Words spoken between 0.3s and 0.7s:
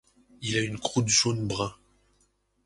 Il a